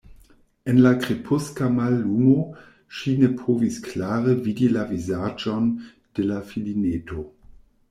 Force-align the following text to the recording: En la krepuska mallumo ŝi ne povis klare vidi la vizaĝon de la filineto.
En 0.71 0.77
la 0.85 0.91
krepuska 1.01 1.67
mallumo 1.73 2.31
ŝi 3.01 3.13
ne 3.21 3.29
povis 3.43 3.79
klare 3.89 4.35
vidi 4.49 4.73
la 4.81 4.89
vizaĝon 4.95 5.71
de 5.93 6.29
la 6.33 6.43
filineto. 6.51 7.31